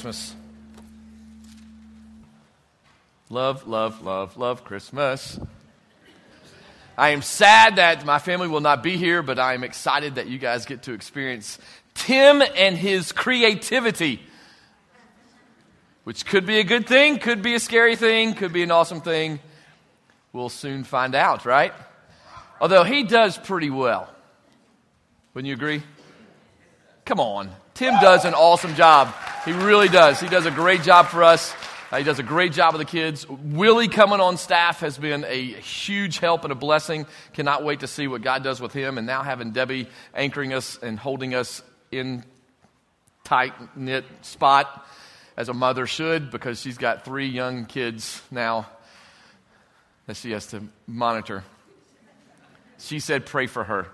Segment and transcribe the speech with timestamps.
[0.00, 0.36] Christmas.
[3.30, 5.40] Love, love, love, love Christmas.
[6.96, 10.28] I am sad that my family will not be here, but I am excited that
[10.28, 11.58] you guys get to experience
[11.94, 14.22] Tim and his creativity,
[16.04, 19.00] which could be a good thing, could be a scary thing, could be an awesome
[19.00, 19.40] thing.
[20.32, 21.72] We'll soon find out, right?
[22.60, 24.08] Although he does pretty well.
[25.34, 25.82] Wouldn't you agree?
[27.04, 27.50] Come on.
[27.78, 29.14] Tim does an awesome job.
[29.44, 30.18] He really does.
[30.18, 31.54] He does a great job for us.
[31.92, 33.24] Uh, he does a great job with the kids.
[33.28, 37.06] Willie coming on staff has been a huge help and a blessing.
[37.34, 38.98] Cannot wait to see what God does with him.
[38.98, 41.62] And now having Debbie anchoring us and holding us
[41.92, 42.24] in
[43.22, 44.84] tight knit spot
[45.36, 48.68] as a mother should because she's got three young kids now
[50.06, 51.44] that she has to monitor.
[52.78, 53.86] She said, pray for her.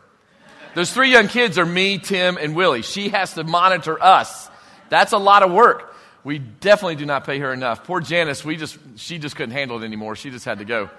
[0.74, 2.82] Those three young kids are me, Tim, and Willie.
[2.82, 4.50] She has to monitor us.
[4.88, 5.94] That's a lot of work.
[6.24, 7.84] We definitely do not pay her enough.
[7.84, 10.16] Poor Janice, we just, she just couldn't handle it anymore.
[10.16, 10.90] She just had to go.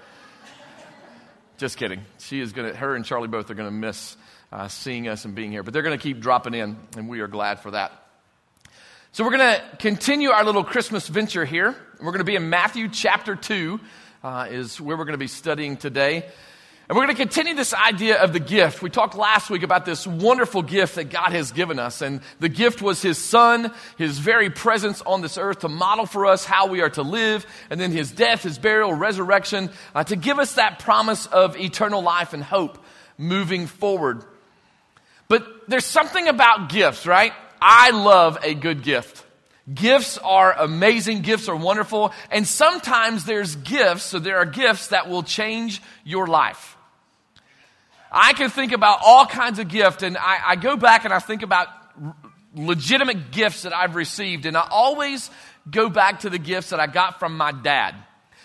[1.58, 2.00] Just kidding.
[2.18, 4.16] She is going to, her and Charlie both are going to miss
[4.50, 7.20] uh, seeing us and being here, but they're going to keep dropping in, and we
[7.20, 7.92] are glad for that.
[9.12, 11.74] So we're going to continue our little Christmas venture here.
[11.98, 13.80] We're going to be in Matthew chapter 2,
[14.22, 16.24] uh, is where we're going to be studying today.
[16.88, 18.80] And we're going to continue this idea of the gift.
[18.80, 22.00] We talked last week about this wonderful gift that God has given us.
[22.00, 26.26] And the gift was His Son, His very presence on this earth to model for
[26.26, 27.44] us how we are to live.
[27.70, 32.02] And then His death, His burial, resurrection, uh, to give us that promise of eternal
[32.02, 32.78] life and hope
[33.18, 34.24] moving forward.
[35.26, 37.32] But there's something about gifts, right?
[37.60, 39.24] I love a good gift.
[39.72, 45.08] Gifts are amazing, gifts are wonderful, and sometimes there's gifts, so there are gifts that
[45.08, 46.75] will change your life.
[48.18, 51.18] I can think about all kinds of gifts, and I, I go back and I
[51.18, 51.68] think about
[52.54, 55.30] legitimate gifts that I've received, and I always
[55.70, 57.94] go back to the gifts that I got from my dad.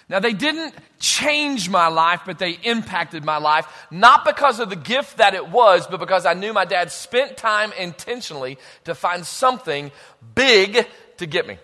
[0.10, 4.76] Now, they didn't change my life, but they impacted my life, not because of the
[4.76, 9.26] gift that it was, but because I knew my dad spent time intentionally to find
[9.26, 9.90] something
[10.36, 11.58] big to get me.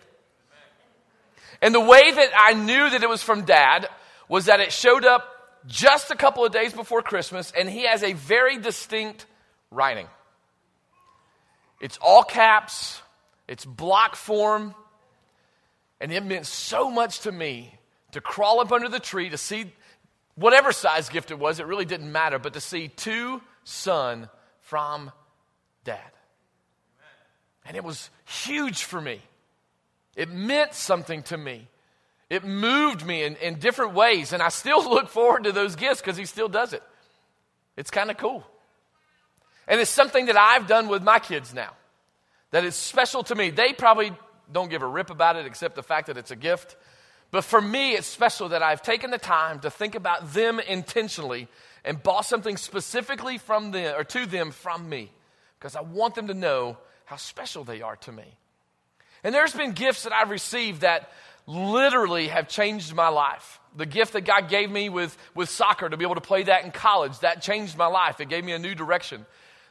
[1.62, 3.90] And the way that I knew that it was from dad
[4.30, 5.37] was that it showed up
[5.68, 9.26] just a couple of days before Christmas, and he has a very distinct
[9.70, 10.08] writing.
[11.80, 13.02] It's all caps,
[13.48, 14.74] it's block form,
[16.02, 17.74] and it meant so much to me
[18.14, 19.72] to crawl up under the tree to see
[20.36, 24.30] whatever size gift it was, it really didn't matter, but to see to son
[24.62, 25.12] from
[25.84, 26.00] dad.
[27.66, 29.22] And it was huge for me.
[30.16, 31.68] It meant something to me.
[32.30, 36.02] It moved me in, in different ways, and I still look forward to those gifts
[36.02, 36.84] because he still does it.
[37.76, 38.44] It's kind of cool.
[39.68, 41.72] And it's something that I've done with my kids now
[42.52, 43.50] that is special to me.
[43.50, 44.12] They probably
[44.52, 46.78] don't give a rip about it except the fact that it's a gift.
[47.32, 51.50] But for me, it's special that I've taken the time to think about them intentionally
[51.84, 55.12] and bought something specifically from them or to them from me
[55.60, 58.38] because I want them to know how special they are to me.
[59.24, 61.12] And there's been gifts that I've received that
[61.48, 63.60] literally have changed my life.
[63.76, 66.66] The gift that God gave me with, with soccer to be able to play that
[66.66, 68.20] in college, that changed my life.
[68.20, 69.26] It gave me a new direction.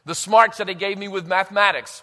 [0.05, 2.01] The smarts that He gave me with mathematics,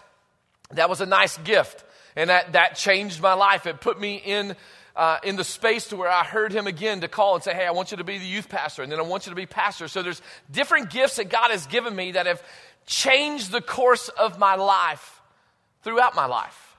[0.71, 1.83] that was a nice gift.
[2.15, 3.65] And that, that changed my life.
[3.65, 4.55] It put me in,
[4.95, 7.65] uh, in the space to where I heard Him again to call and say, Hey,
[7.65, 9.45] I want you to be the youth pastor, and then I want you to be
[9.45, 9.89] pastor.
[9.89, 12.41] So there's different gifts that God has given me that have
[12.85, 15.21] changed the course of my life
[15.81, 16.77] throughout my life.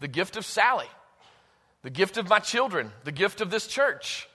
[0.00, 0.88] The gift of Sally
[1.88, 4.28] the gift of my children, the gift of this church.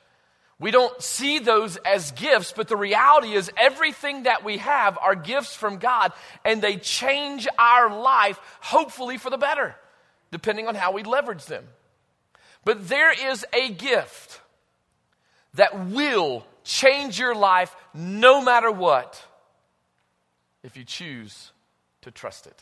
[0.57, 5.13] We don't see those as gifts, but the reality is everything that we have are
[5.13, 6.13] gifts from God,
[6.43, 9.75] and they change our life, hopefully for the better,
[10.31, 11.65] depending on how we leverage them.
[12.65, 14.41] But there is a gift
[15.53, 19.23] that will change your life no matter what
[20.63, 21.51] if you choose
[22.01, 22.59] to trust it.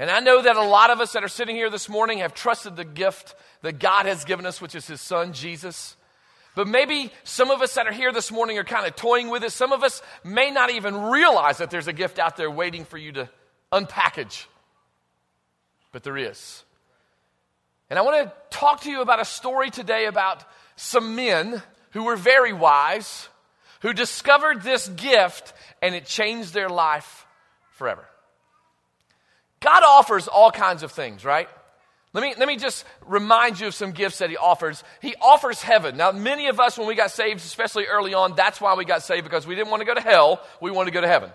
[0.00, 2.32] And I know that a lot of us that are sitting here this morning have
[2.32, 5.94] trusted the gift that God has given us, which is His Son, Jesus.
[6.54, 9.44] But maybe some of us that are here this morning are kind of toying with
[9.44, 9.52] it.
[9.52, 12.96] Some of us may not even realize that there's a gift out there waiting for
[12.96, 13.28] you to
[13.70, 14.46] unpackage.
[15.92, 16.64] But there is.
[17.90, 20.42] And I want to talk to you about a story today about
[20.76, 23.28] some men who were very wise,
[23.82, 27.26] who discovered this gift, and it changed their life
[27.72, 28.06] forever.
[29.60, 31.48] God offers all kinds of things, right?
[32.12, 34.82] Let me, let me just remind you of some gifts that he offers.
[35.00, 35.96] He offers heaven.
[35.96, 39.02] Now, many of us, when we got saved, especially early on, that's why we got
[39.02, 40.42] saved because we didn't want to go to hell.
[40.60, 41.30] We wanted to go to heaven.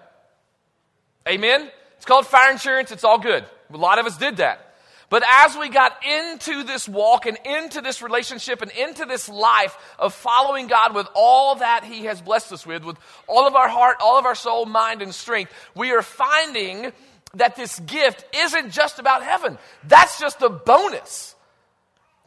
[1.28, 1.72] Amen?
[1.96, 2.92] It's called fire insurance.
[2.92, 3.46] It's all good.
[3.72, 4.62] A lot of us did that.
[5.10, 9.78] But as we got into this walk and into this relationship and into this life
[9.98, 13.70] of following God with all that He has blessed us with, with all of our
[13.70, 16.92] heart, all of our soul, mind, and strength, we are finding
[17.36, 19.58] that this gift isn't just about heaven.
[19.84, 21.36] That's just a bonus.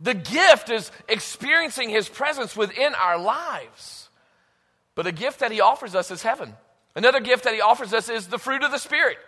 [0.00, 4.08] The gift is experiencing His presence within our lives.
[4.94, 6.55] But a gift that He offers us is heaven.
[6.94, 9.19] Another gift that He offers us is the fruit of the Spirit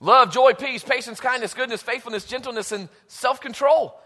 [0.00, 3.98] love, joy, peace, patience, kindness, goodness, faithfulness, gentleness, and self control.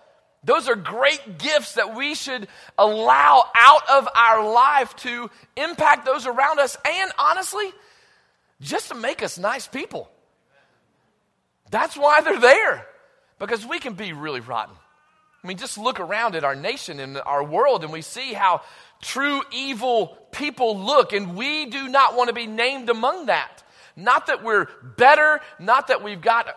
[0.42, 2.48] Those are great gifts that we should
[2.78, 7.70] allow out of our life to impact those around us and honestly,
[8.60, 10.10] just to make us nice people.
[11.70, 12.86] That's why they're there,
[13.38, 14.74] because we can be really rotten.
[15.42, 18.60] I mean, just look around at our nation and our world, and we see how
[19.00, 23.62] true evil people look, and we do not want to be named among that.
[23.96, 26.48] Not that we're better, not that we've got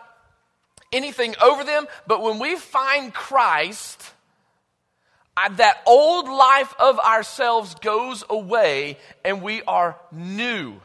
[0.92, 4.02] anything over them, but when we find Christ,
[5.56, 10.80] that old life of ourselves goes away and we are new.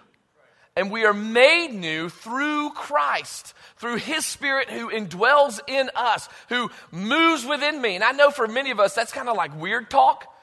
[0.79, 6.71] And we are made new through Christ, through His Spirit who indwells in us, who
[6.89, 7.95] moves within me.
[7.95, 10.33] And I know for many of us that's kind of like weird talk.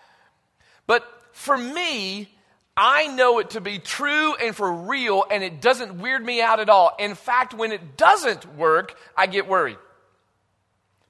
[0.87, 2.29] But for me,
[2.77, 6.61] I know it to be true and for real, and it doesn't weird me out
[6.61, 6.95] at all.
[6.99, 9.79] In fact, when it doesn't work, I get worried.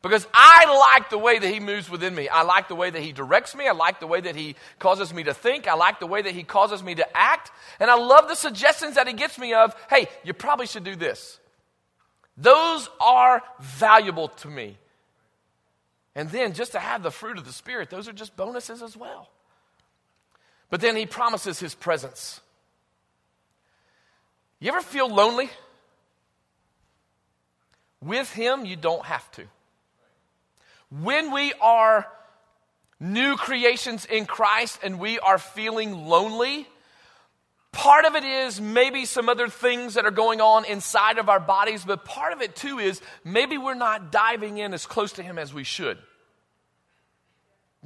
[0.08, 2.29] Because I like the way that he moves within me.
[2.29, 3.67] I like the way that he directs me.
[3.67, 5.67] I like the way that he causes me to think.
[5.67, 7.50] I like the way that he causes me to act.
[7.81, 10.94] And I love the suggestions that he gets me of hey, you probably should do
[10.94, 11.41] this.
[12.37, 14.76] Those are valuable to me.
[16.14, 18.97] And then just to have the fruit of the Spirit, those are just bonuses as
[18.97, 19.29] well.
[20.70, 22.41] But then he promises his presence.
[24.61, 25.50] You ever feel lonely?
[28.00, 29.47] With him, you don't have to.
[30.90, 32.06] When we are
[33.00, 36.66] new creations in Christ and we are feeling lonely,
[37.72, 41.40] part of it is maybe some other things that are going on inside of our
[41.40, 45.22] bodies, but part of it too is maybe we're not diving in as close to
[45.22, 45.98] him as we should.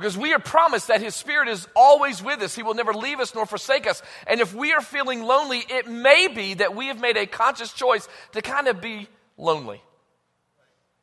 [0.00, 2.56] Because we are promised that His Spirit is always with us.
[2.56, 4.02] He will never leave us nor forsake us.
[4.26, 7.70] And if we are feeling lonely, it may be that we have made a conscious
[7.70, 9.82] choice to kind of be lonely.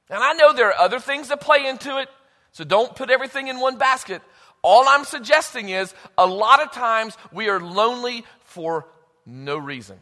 [0.09, 2.09] And I know there are other things that play into it,
[2.51, 4.21] so don't put everything in one basket.
[4.62, 8.88] All I'm suggesting is a lot of times we are lonely for
[9.25, 9.98] no reason.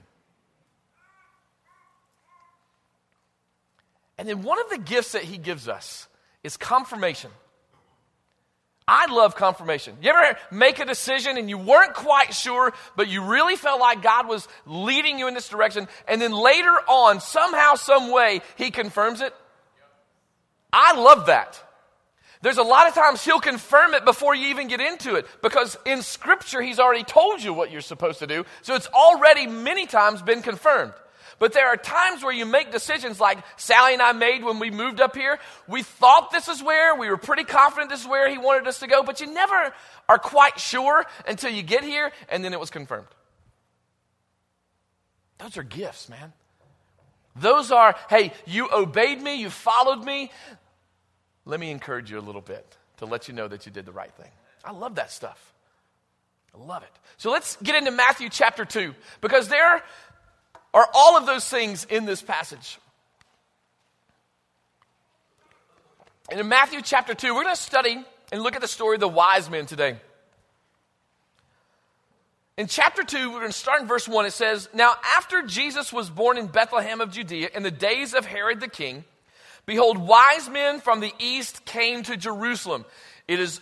[4.17, 6.07] And then one of the gifts that He gives us
[6.43, 7.31] is confirmation.
[8.87, 9.97] I love confirmation.
[10.01, 14.03] You ever make a decision and you weren't quite sure, but you really felt like
[14.03, 18.69] God was leading you in this direction, and then later on, somehow, some way, He
[18.69, 19.33] confirms it?
[20.77, 21.61] I love that.
[22.41, 25.77] There's a lot of times He'll confirm it before you even get into it, because
[25.85, 29.85] in Scripture, He's already told you what you're supposed to do, so it's already many
[29.85, 30.91] times been confirmed.
[31.39, 34.69] But there are times where you make decisions like Sally and I made when we
[34.69, 35.39] moved up here.
[35.67, 38.79] We thought this is where, we were pretty confident this is where he wanted us
[38.79, 39.73] to go, but you never
[40.07, 43.07] are quite sure until you get here and then it was confirmed.
[45.39, 46.31] Those are gifts, man.
[47.35, 50.31] Those are, hey, you obeyed me, you followed me.
[51.45, 52.65] Let me encourage you a little bit
[52.97, 54.31] to let you know that you did the right thing.
[54.63, 55.53] I love that stuff.
[56.53, 56.89] I love it.
[57.17, 59.83] So let's get into Matthew chapter 2 because there
[60.73, 62.79] are all of those things in this passage.
[66.29, 69.01] And in Matthew chapter 2, we're going to study and look at the story of
[69.01, 69.97] the wise men today.
[72.57, 74.25] In chapter 2, we're going to start in verse 1.
[74.25, 78.25] It says, Now after Jesus was born in Bethlehem of Judea in the days of
[78.25, 79.03] Herod the king,
[79.65, 82.85] behold, wise men from the east came to Jerusalem.
[83.27, 83.59] It is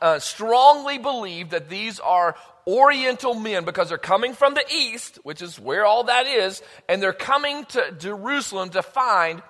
[0.00, 2.36] uh, strongly believed that these are
[2.66, 7.02] Oriental men because they're coming from the east, which is where all that is, and
[7.02, 9.42] they're coming to Jerusalem to find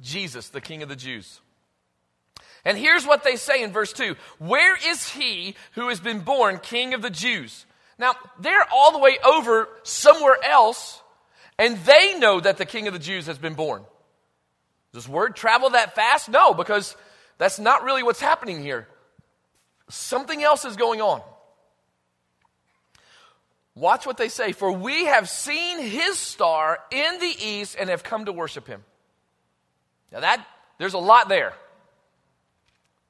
[0.00, 1.40] Jesus, the King of the Jews.
[2.64, 6.58] And here's what they say in verse 2 Where is he who has been born
[6.58, 7.64] King of the Jews?
[7.98, 11.00] Now, they're all the way over somewhere else,
[11.58, 13.84] and they know that the King of the Jews has been born.
[14.96, 16.30] Does word travel that fast?
[16.30, 16.96] No, because
[17.36, 18.88] that's not really what's happening here.
[19.90, 21.20] Something else is going on.
[23.74, 24.52] Watch what they say.
[24.52, 28.84] For we have seen his star in the east and have come to worship him.
[30.12, 30.46] Now, that,
[30.78, 31.52] there's a lot there.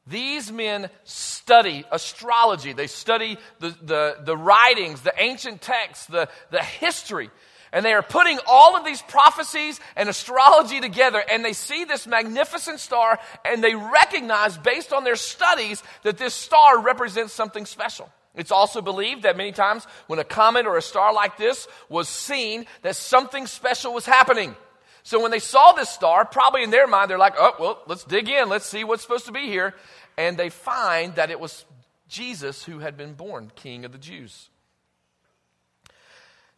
[0.08, 6.64] These men study astrology, they study the, the, the writings, the ancient texts, the, the
[6.64, 7.30] history.
[7.76, 12.06] And they are putting all of these prophecies and astrology together, and they see this
[12.06, 18.08] magnificent star, and they recognize, based on their studies, that this star represents something special.
[18.34, 22.08] It's also believed that many times when a comet or a star like this was
[22.08, 24.56] seen, that something special was happening.
[25.02, 28.04] So when they saw this star, probably in their mind, they're like, oh, well, let's
[28.04, 28.48] dig in.
[28.48, 29.74] Let's see what's supposed to be here.
[30.16, 31.66] And they find that it was
[32.08, 34.48] Jesus who had been born, King of the Jews.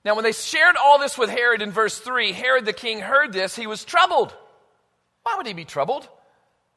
[0.08, 3.30] Now, when they shared all this with Herod in verse 3, Herod the king heard
[3.30, 3.54] this.
[3.54, 4.34] He was troubled.
[5.22, 6.08] Why would he be troubled?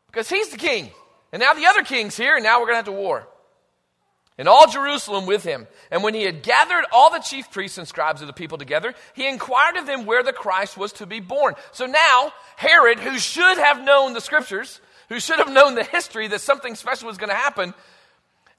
[0.07, 0.91] Because he's the king.
[1.31, 3.25] And now the other king's here, and now we're going to have to war
[4.38, 5.65] and all Jerusalem with him.
[5.91, 8.93] And when he had gathered all the chief priests and scribes of the people together,
[9.13, 11.53] he inquired of them where the Christ was to be born.
[11.71, 16.27] So now, Herod, who should have known the scriptures, who should have known the history
[16.27, 17.73] that something special was going to happen,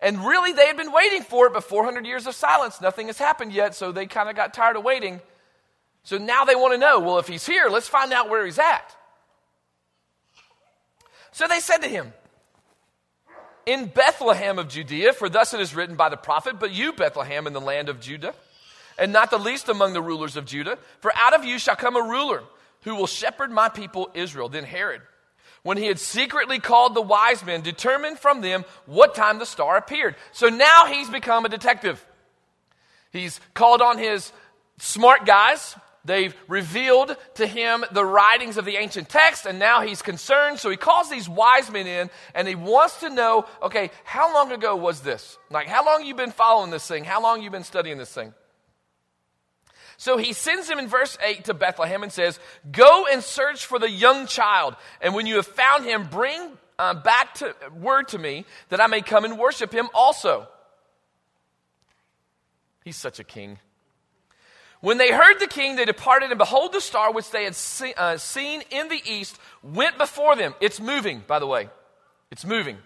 [0.02, 3.18] and really they had been waiting for it, but 400 years of silence, nothing has
[3.18, 5.20] happened yet, so they kind of got tired of waiting.
[6.02, 8.58] So now they want to know well, if he's here, let's find out where he's
[8.58, 8.96] at.
[11.30, 12.12] So they said to him,
[13.64, 17.46] in Bethlehem of Judea, for thus it is written by the prophet, But you, Bethlehem,
[17.46, 18.34] in the land of Judah,
[18.98, 21.96] and not the least among the rulers of Judah, for out of you shall come
[21.96, 22.42] a ruler
[22.82, 24.48] who will shepherd my people Israel.
[24.48, 25.02] Then Herod,
[25.62, 29.76] when he had secretly called the wise men, determined from them what time the star
[29.76, 30.16] appeared.
[30.32, 32.04] So now he's become a detective.
[33.12, 34.32] He's called on his
[34.78, 40.02] smart guys They've revealed to him the writings of the ancient text, and now he's
[40.02, 40.58] concerned.
[40.58, 44.50] So he calls these wise men in, and he wants to know okay, how long
[44.50, 45.38] ago was this?
[45.50, 47.04] Like, how long you been following this thing?
[47.04, 48.34] How long you been studying this thing?
[49.96, 52.38] So he sends him in verse 8 to Bethlehem and says,
[52.70, 56.40] Go and search for the young child, and when you have found him, bring
[56.78, 60.48] uh, back to, word to me that I may come and worship him also.
[62.84, 63.58] He's such a king.
[64.80, 67.94] When they heard the king, they departed, and behold, the star which they had see,
[67.96, 70.56] uh, seen in the east went before them.
[70.60, 71.68] It's moving, by the way.
[72.32, 72.78] It's moving.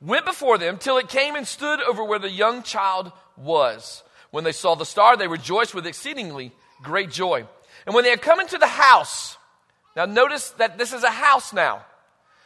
[0.00, 4.04] Went before them till it came and stood over where the young child was.
[4.36, 6.52] When they saw the star, they rejoiced with exceedingly
[6.82, 7.46] great joy.
[7.86, 9.38] And when they had come into the house,
[9.96, 11.86] now notice that this is a house now.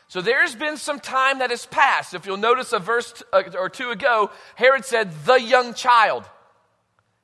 [0.06, 2.14] So there's been some time that has passed.
[2.14, 6.22] If you'll notice a verse uh, or two ago, Herod said, the young child.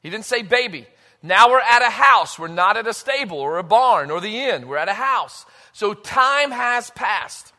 [0.03, 0.89] He didn't say baby.
[1.23, 2.37] Now we're at a house.
[2.37, 4.67] We're not at a stable or a barn or the inn.
[4.67, 5.47] We're at a house.
[5.75, 7.53] So time has passed.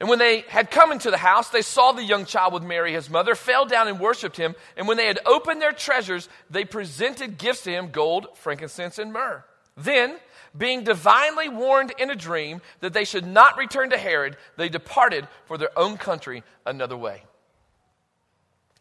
[0.00, 2.92] And when they had come into the house, they saw the young child with Mary,
[2.92, 4.54] his mother, fell down and worshiped him.
[4.76, 9.12] And when they had opened their treasures, they presented gifts to him gold, frankincense, and
[9.12, 9.44] myrrh.
[9.76, 10.16] Then,
[10.56, 15.26] being divinely warned in a dream that they should not return to Herod, they departed
[15.46, 17.22] for their own country another way.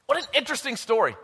[0.05, 1.15] What an interesting story.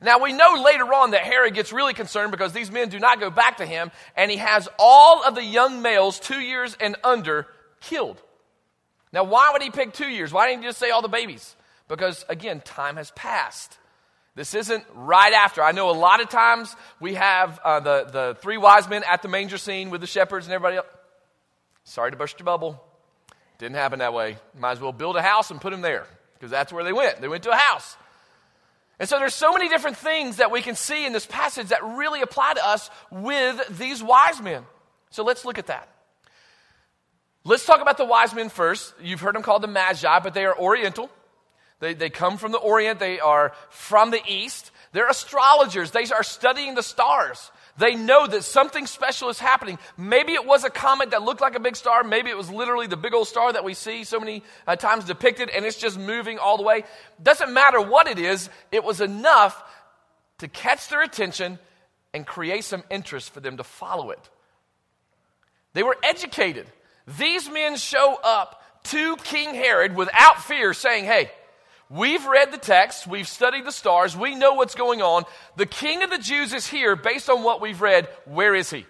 [0.00, 3.20] Now, we know later on that Herod gets really concerned because these men do not
[3.20, 6.96] go back to him, and he has all of the young males, two years and
[7.04, 7.46] under,
[7.80, 8.20] killed.
[9.12, 10.32] Now, why would he pick two years?
[10.32, 11.54] Why didn't he just say all the babies?
[11.88, 13.78] Because, again, time has passed.
[14.34, 15.62] This isn't right after.
[15.62, 19.20] I know a lot of times we have uh, the, the three wise men at
[19.20, 20.86] the manger scene with the shepherds and everybody else.
[21.84, 22.82] Sorry to burst your bubble.
[23.58, 24.38] Didn't happen that way.
[24.58, 27.20] Might as well build a house and put them there because that's where they went.
[27.20, 27.96] They went to a house.
[28.98, 31.84] And so there's so many different things that we can see in this passage that
[31.84, 34.64] really apply to us with these wise men.
[35.10, 35.88] So let's look at that.
[37.44, 38.94] Let's talk about the wise men first.
[39.00, 41.10] You've heard them called the Magi, but they are Oriental.
[41.80, 44.70] They, they come from the Orient, they are from the East.
[44.92, 47.50] They're astrologers, they are studying the stars.
[47.78, 49.78] They know that something special is happening.
[49.96, 52.04] Maybe it was a comet that looked like a big star.
[52.04, 55.06] Maybe it was literally the big old star that we see so many uh, times
[55.06, 56.84] depicted and it's just moving all the way.
[57.22, 59.60] Doesn't matter what it is, it was enough
[60.38, 61.58] to catch their attention
[62.12, 64.28] and create some interest for them to follow it.
[65.72, 66.66] They were educated.
[67.06, 71.30] These men show up to King Herod without fear, saying, Hey,
[71.92, 75.24] We've read the text, we've studied the stars, we know what's going on.
[75.56, 78.08] The king of the Jews is here based on what we've read.
[78.24, 78.86] Where is he?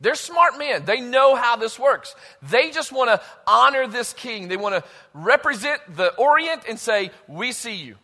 [0.00, 0.86] They're smart men.
[0.86, 2.14] They know how this works.
[2.42, 4.48] They just want to honor this king.
[4.48, 7.96] They want to represent the Orient and say, We see you.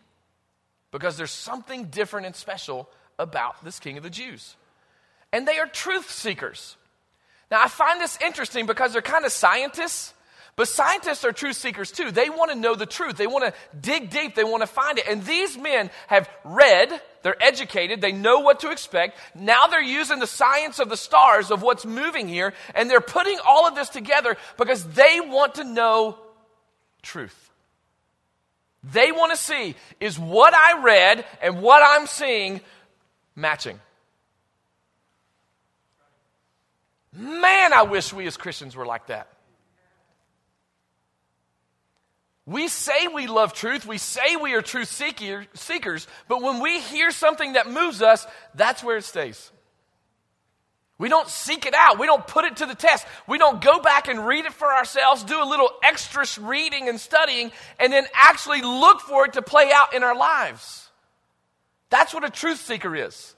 [0.91, 4.55] Because there's something different and special about this king of the Jews.
[5.31, 6.77] And they are truth seekers.
[7.53, 10.15] Now, I find this interesting because they're kind of scientists.
[10.55, 12.09] But scientists are truth seekers too.
[12.09, 13.15] They want to know the truth.
[13.15, 14.33] They want to dig deep.
[14.33, 15.05] They want to find it.
[15.07, 16.89] And these men have read,
[17.21, 19.19] they're educated, they know what to expect.
[19.35, 23.37] Now they're using the science of the stars of what's moving here, and they're putting
[23.47, 26.17] all of this together because they want to know
[27.03, 27.51] truth.
[28.83, 32.61] They want to see is what I read and what I'm seeing
[33.35, 33.79] matching.
[37.15, 39.27] Man, I wish we as Christians were like that.
[42.45, 46.81] We say we love truth, we say we are truth seeker, seekers, but when we
[46.81, 49.51] hear something that moves us, that's where it stays.
[50.97, 51.99] We don't seek it out.
[51.99, 53.05] We don't put it to the test.
[53.27, 56.99] We don't go back and read it for ourselves, do a little extra reading and
[56.99, 60.89] studying, and then actually look for it to play out in our lives.
[61.89, 63.35] That's what a truth seeker is.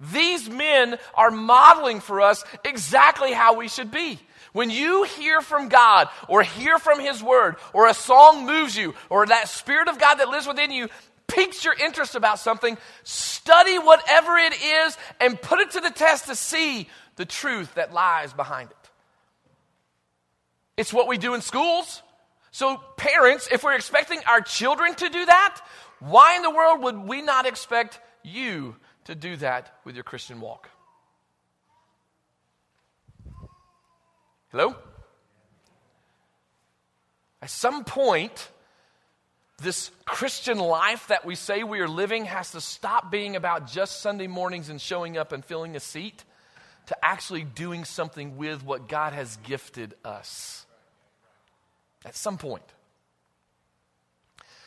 [0.00, 4.18] These men are modeling for us exactly how we should be.
[4.52, 8.94] When you hear from God or hear from His Word or a song moves you
[9.08, 10.88] or that Spirit of God that lives within you
[11.28, 16.26] piques your interest about something, study whatever it is and put it to the test
[16.26, 18.76] to see the truth that lies behind it.
[20.76, 22.02] It's what we do in schools.
[22.52, 25.60] So, parents, if we're expecting our children to do that,
[26.00, 30.40] why in the world would we not expect you to do that with your Christian
[30.40, 30.68] walk?
[34.50, 34.74] Hello?
[37.42, 38.50] At some point,
[39.62, 44.00] this Christian life that we say we are living has to stop being about just
[44.00, 46.24] Sunday mornings and showing up and filling a seat
[46.86, 50.66] to actually doing something with what God has gifted us.
[52.04, 52.64] At some point.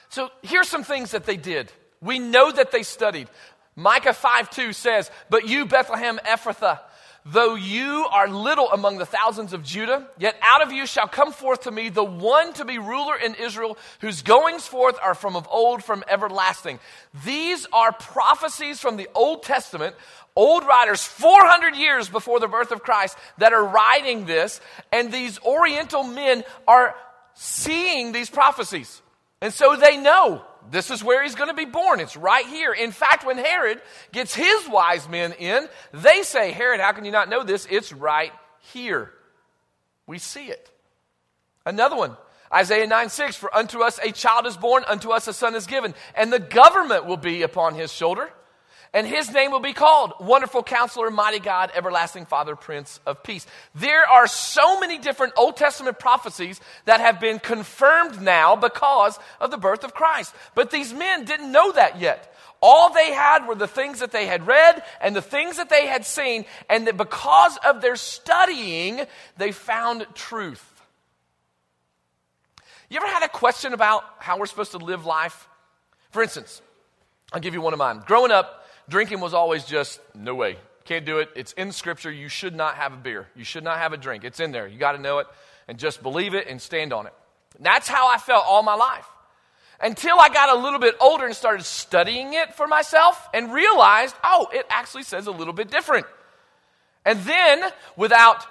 [0.10, 1.72] So here's some things that they did.
[2.02, 3.28] We know that they studied.
[3.76, 6.80] Micah 5 2 says, But you, Bethlehem Ephrathah,
[7.26, 11.32] Though you are little among the thousands of Judah, yet out of you shall come
[11.32, 15.38] forth to me the one to be ruler in Israel, whose goings forth are from
[15.38, 16.80] of old, from everlasting.
[17.24, 19.96] These are prophecies from the Old Testament,
[20.36, 24.60] old writers 400 years before the birth of Christ that are writing this,
[24.92, 26.94] and these Oriental men are
[27.36, 29.02] seeing these prophecies.
[29.40, 32.00] And so they know this is where he's going to be born.
[32.00, 32.74] It's right here.
[32.74, 37.12] In fact, when Herod gets his wise men in, they say, Herod, how can you
[37.12, 37.68] not know this?
[37.70, 38.32] It's right
[38.72, 39.12] here.
[40.08, 40.70] We see it.
[41.66, 42.18] Another one,
[42.54, 45.66] Isaiah 9 6, for unto us a child is born, unto us a son is
[45.66, 48.30] given, and the government will be upon his shoulder
[48.94, 53.48] and his name will be called Wonderful Counselor, Mighty God, Everlasting Father, Prince of Peace.
[53.74, 59.50] There are so many different Old Testament prophecies that have been confirmed now because of
[59.50, 60.36] the birth of Christ.
[60.54, 62.36] But these men didn't know that yet.
[62.62, 65.88] All they had were the things that they had read and the things that they
[65.88, 69.02] had seen, and that because of their studying,
[69.38, 70.64] they found truth.
[72.90, 75.50] You ever had a question about how we're supposed to live life?
[76.12, 76.62] For instance,
[77.34, 78.04] I'll give you one of mine.
[78.06, 80.58] Growing up, drinking was always just no way.
[80.86, 81.30] Can't do it.
[81.36, 82.12] It's in Scripture.
[82.12, 83.28] You should not have a beer.
[83.36, 84.24] You should not have a drink.
[84.24, 84.68] It's in there.
[84.68, 85.28] You got to know it
[85.68, 87.14] and just believe it and stand on it.
[87.58, 89.08] And that's how I felt all my life.
[89.80, 94.16] Until I got a little bit older and started studying it for myself and realized,
[94.24, 96.06] oh, it actually says a little bit different.
[97.06, 97.64] And then,
[97.98, 98.46] without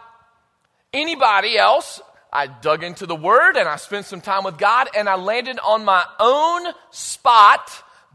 [0.92, 2.00] anybody else,
[2.32, 5.58] I dug into the Word and I spent some time with God and I landed
[5.58, 7.70] on my own spot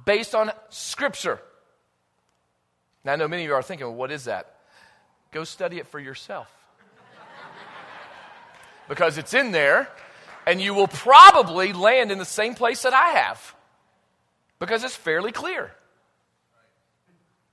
[0.06, 1.40] based on Scripture.
[3.08, 4.54] Now, I know many of you are thinking, well, what is that?
[5.32, 6.54] Go study it for yourself.
[8.90, 9.88] because it's in there,
[10.46, 13.56] and you will probably land in the same place that I have.
[14.60, 15.72] Because it's fairly clear.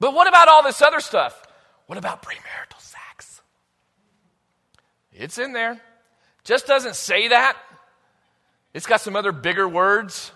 [0.01, 1.41] But what about all this other stuff?
[1.87, 3.41] What about premarital sex?
[5.13, 5.81] It's in there.
[6.43, 7.57] Just doesn't say that.
[8.73, 10.33] It's got some other bigger words.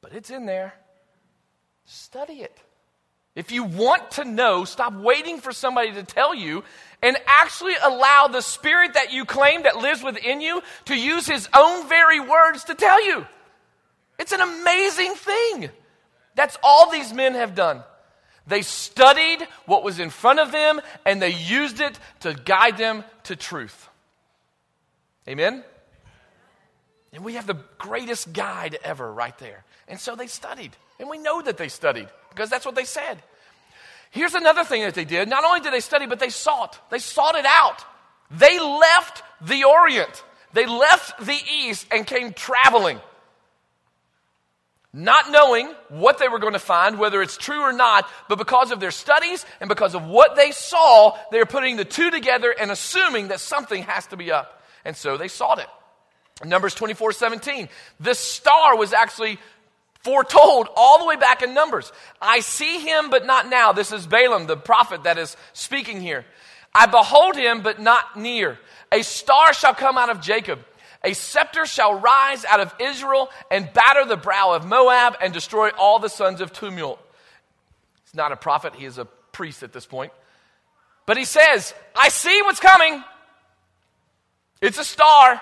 [0.00, 0.72] But it's in there.
[1.84, 2.58] Study it.
[3.34, 6.62] If you want to know, stop waiting for somebody to tell you
[7.02, 11.48] and actually allow the spirit that you claim that lives within you to use his
[11.54, 13.26] own very words to tell you.
[14.18, 15.70] It's an amazing thing.
[16.36, 17.82] That's all these men have done.
[18.46, 23.04] They studied what was in front of them and they used it to guide them
[23.24, 23.88] to truth.
[25.26, 25.64] Amen?
[27.12, 29.64] And we have the greatest guide ever right there.
[29.88, 30.76] And so they studied.
[31.00, 33.22] And we know that they studied because that's what they said.
[34.10, 35.28] Here's another thing that they did.
[35.28, 36.78] Not only did they study, but they sought.
[36.90, 37.84] They sought it out.
[38.30, 40.24] They left the Orient.
[40.52, 43.00] They left the East and came traveling.
[44.92, 48.70] Not knowing what they were going to find, whether it's true or not, but because
[48.70, 52.54] of their studies and because of what they saw, they are putting the two together
[52.56, 54.62] and assuming that something has to be up.
[54.84, 55.66] And so they sought it.
[56.44, 57.68] Numbers 24 17.
[57.98, 59.38] This star was actually
[60.04, 61.90] foretold all the way back in Numbers.
[62.20, 63.72] I see him, but not now.
[63.72, 66.24] This is Balaam, the prophet that is speaking here.
[66.74, 68.58] I behold him, but not near.
[68.92, 70.60] A star shall come out of Jacob,
[71.02, 75.70] A scepter shall rise out of Israel and batter the brow of Moab and destroy
[75.70, 76.98] all the sons of tumult.
[78.04, 80.12] He's not a prophet, he is a priest at this point.
[81.06, 83.04] But he says, I see what's coming.
[84.62, 85.40] It's a star,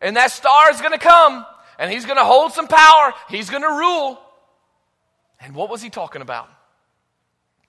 [0.00, 1.44] and that star is going to come,
[1.80, 4.20] and he's going to hold some power, he's going to rule.
[5.40, 6.48] And what was he talking about?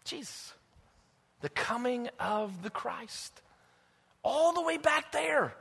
[0.04, 0.54] Jesus,
[1.39, 3.41] the coming of the Christ.
[4.21, 5.56] All the way back there.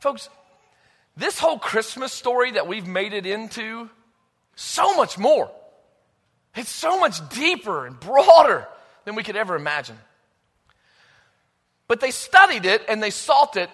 [0.00, 0.30] Folks,
[1.16, 3.90] this whole Christmas story that we've made it into,
[4.54, 5.50] so much more.
[6.56, 8.66] It's so much deeper and broader
[9.04, 9.98] than we could ever imagine.
[11.86, 13.68] But they studied it and they sought it,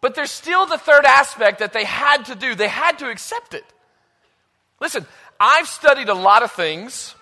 [0.00, 2.54] but there's still the third aspect that they had to do.
[2.54, 3.64] They had to accept it.
[4.80, 5.06] Listen,
[5.38, 7.14] I've studied a lot of things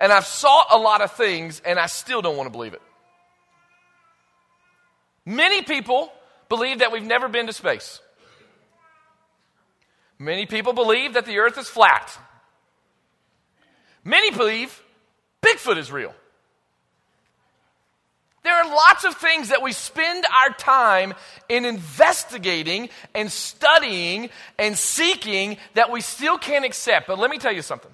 [0.00, 2.82] and I've sought a lot of things and I still don't want to believe it.
[5.24, 6.12] Many people
[6.48, 8.00] believe that we've never been to space.
[10.18, 12.16] Many people believe that the earth is flat.
[14.04, 14.82] Many believe
[15.42, 16.14] Bigfoot is real.
[18.42, 21.14] There are lots of things that we spend our time
[21.48, 27.06] in investigating and studying and seeking that we still can't accept.
[27.06, 27.92] But let me tell you something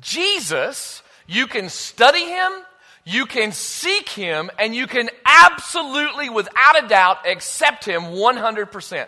[0.00, 2.52] Jesus, you can study him,
[3.04, 9.06] you can seek him, and you can absolutely, without a doubt, accept him 100%.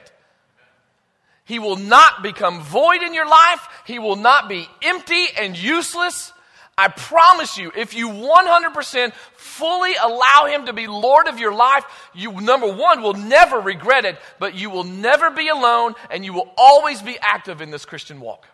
[1.45, 3.69] He will not become void in your life.
[3.85, 6.33] He will not be empty and useless.
[6.81, 11.85] I promise you, if you 100% fully allow Him to be Lord of your life,
[12.15, 16.33] you, number one, will never regret it, but you will never be alone and you
[16.33, 18.47] will always be active in this Christian walk.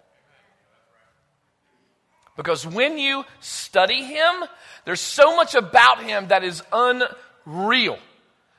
[2.36, 4.44] Because when you study Him,
[4.84, 7.96] there's so much about Him that is unreal.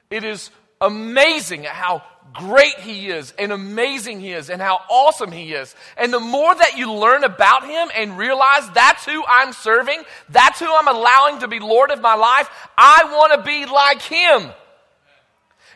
[0.10, 0.50] It is
[0.80, 5.76] amazing how great he is and amazing he is and how awesome he is.
[5.98, 10.60] And the more that you learn about him and realize that's who I'm serving, that's
[10.60, 14.52] who I'm allowing to be Lord of my life, I want to be like him.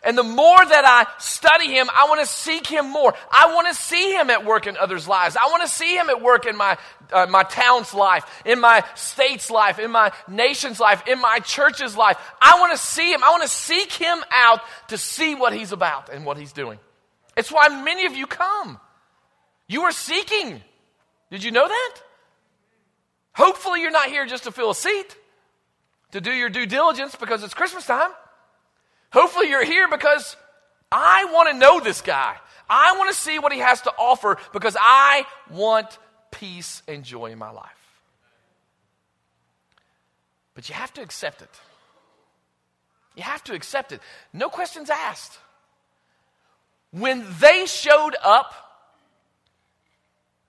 [0.03, 3.13] And the more that I study him, I want to seek him more.
[3.29, 5.37] I want to see him at work in others' lives.
[5.37, 6.77] I want to see him at work in my,
[7.11, 11.95] uh, my town's life, in my state's life, in my nation's life, in my church's
[11.95, 12.17] life.
[12.41, 13.23] I want to see him.
[13.23, 16.79] I want to seek him out to see what he's about and what he's doing.
[17.37, 18.79] It's why many of you come.
[19.67, 20.61] You are seeking.
[21.29, 21.95] Did you know that?
[23.33, 25.15] Hopefully, you're not here just to fill a seat,
[26.11, 28.09] to do your due diligence because it's Christmas time.
[29.11, 30.35] Hopefully, you're here because
[30.91, 32.35] I want to know this guy.
[32.69, 35.97] I want to see what he has to offer because I want
[36.31, 37.67] peace and joy in my life.
[40.53, 41.49] But you have to accept it.
[43.15, 44.01] You have to accept it.
[44.33, 45.37] No questions asked.
[46.91, 48.53] When they showed up,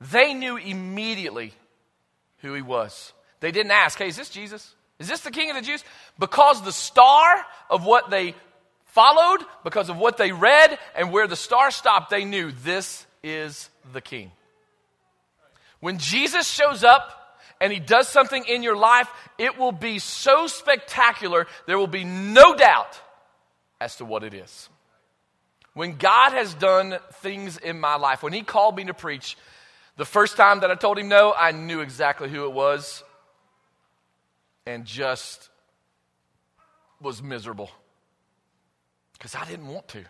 [0.00, 1.52] they knew immediately
[2.38, 3.12] who he was.
[3.40, 4.74] They didn't ask, hey, is this Jesus?
[4.98, 5.84] Is this the king of the Jews?
[6.18, 8.34] Because the star of what they
[8.92, 13.70] followed because of what they read and where the star stopped, they knew this is
[13.92, 14.30] the king.
[15.80, 20.46] When Jesus shows up and he does something in your life, it will be so
[20.46, 23.00] spectacular, there will be no doubt
[23.80, 24.68] as to what it is.
[25.74, 29.38] When God has done things in my life, when he called me to preach,
[29.96, 33.02] the first time that I told him no, I knew exactly who it was
[34.66, 35.48] and just
[37.00, 37.70] was miserable
[39.22, 40.02] because I didn't want to.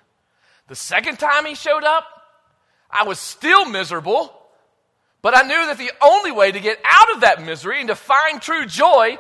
[0.69, 2.07] The second time he showed up,
[2.91, 4.33] I was still miserable,
[5.21, 7.95] but I knew that the only way to get out of that misery and to
[7.95, 9.19] find true joy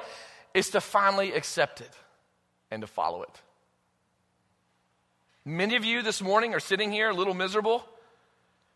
[0.54, 1.90] is to finally accept it
[2.70, 3.42] and to follow it.
[5.44, 7.84] Many of you this morning are sitting here a little miserable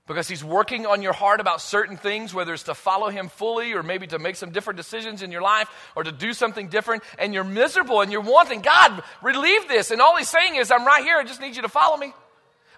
[0.06, 3.72] because he's working on your heart about certain things, whether it's to follow him fully
[3.72, 7.02] or maybe to make some different decisions in your life or to do something different,
[7.18, 9.90] and you're miserable and you're wanting, God, relieve this.
[9.90, 11.16] And all he's saying is, I'm right here.
[11.16, 12.12] I just need you to follow me.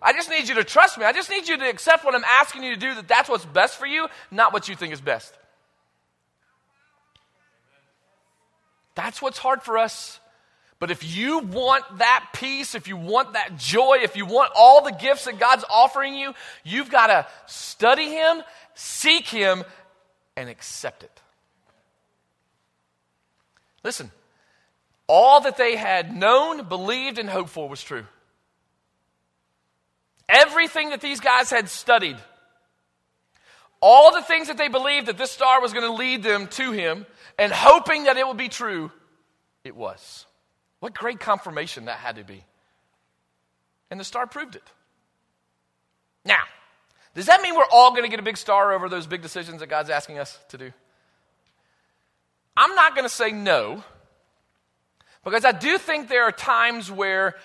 [0.01, 1.05] I just need you to trust me.
[1.05, 3.45] I just need you to accept what I'm asking you to do, that that's what's
[3.45, 5.35] best for you, not what you think is best.
[8.95, 10.19] That's what's hard for us
[10.81, 14.83] but if you want that peace, if you want that joy, if you want all
[14.83, 18.43] the gifts that God's offering you, you've got to study Him,
[18.75, 19.65] seek Him,
[20.37, 21.21] and accept it.
[23.83, 24.13] Listen,
[25.09, 28.05] all that they had known, believed, and hoped for was true.
[30.29, 32.19] Everything that these guys had studied,
[33.81, 36.71] all the things that they believed that this star was going to lead them to
[36.71, 37.05] Him,
[37.37, 38.93] and hoping that it would be true,
[39.65, 40.27] it was.
[40.81, 42.45] What great confirmation that had to be.
[43.91, 44.63] And the star proved it.
[46.25, 46.43] Now,
[47.15, 49.61] does that mean we're all going to get a big star over those big decisions
[49.61, 50.73] that God's asking us to do?
[52.57, 53.83] I'm not going to say no,
[55.25, 57.37] because I do think there are times where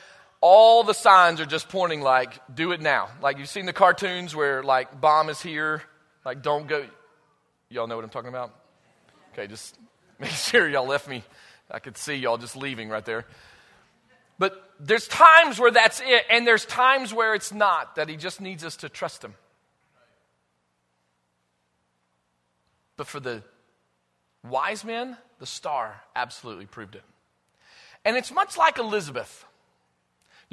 [0.42, 3.10] all the signs are just pointing like, do it now.
[3.22, 5.82] Like you've seen the cartoons where like bomb is here,
[6.26, 6.86] like don't go.
[7.70, 8.54] Y'all know what I'm talking about?
[9.32, 9.78] Okay, just
[10.20, 11.24] make sure y'all left me.
[11.74, 13.26] I could see y'all just leaving right there.
[14.38, 18.40] But there's times where that's it, and there's times where it's not, that he just
[18.40, 19.34] needs us to trust him.
[22.96, 23.44] But for the
[24.48, 27.04] wise men, the star absolutely proved it.
[28.06, 29.46] And it's much like Elizabeth.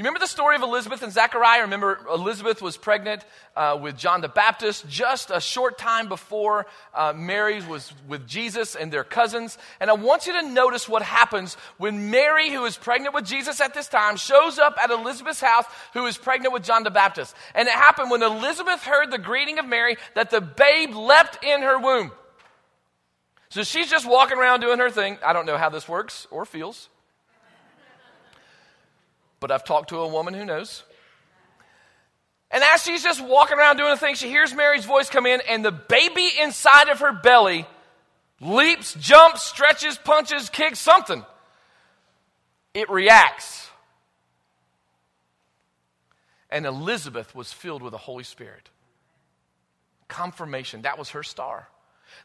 [0.01, 1.61] You remember the story of Elizabeth and Zechariah?
[1.61, 3.23] Remember, Elizabeth was pregnant
[3.55, 8.77] uh, with John the Baptist just a short time before uh, Mary was with Jesus
[8.77, 9.59] and their cousins.
[9.79, 13.61] And I want you to notice what happens when Mary, who is pregnant with Jesus
[13.61, 17.37] at this time, shows up at Elizabeth's house, who is pregnant with John the Baptist.
[17.55, 21.61] And it happened when Elizabeth heard the greeting of Mary that the babe leapt in
[21.61, 22.11] her womb.
[23.51, 25.19] So she's just walking around doing her thing.
[25.23, 26.89] I don't know how this works or feels
[29.41, 30.85] but I've talked to a woman who knows.
[32.51, 35.41] And as she's just walking around doing a thing, she hears Mary's voice come in,
[35.49, 37.67] and the baby inside of her belly
[38.41, 41.25] leaps, jumps, stretches, punches, kicks, something.
[42.75, 43.69] It reacts.
[46.51, 48.69] And Elizabeth was filled with the Holy Spirit.
[50.09, 50.83] Confirmation.
[50.83, 51.69] That was her star.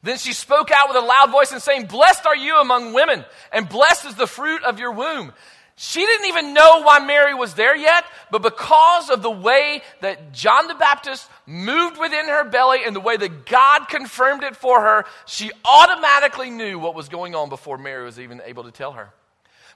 [0.01, 3.23] Then she spoke out with a loud voice and saying, Blessed are you among women,
[3.51, 5.31] and blessed is the fruit of your womb.
[5.77, 10.31] She didn't even know why Mary was there yet, but because of the way that
[10.31, 14.79] John the Baptist moved within her belly and the way that God confirmed it for
[14.79, 18.93] her, she automatically knew what was going on before Mary was even able to tell
[18.93, 19.09] her.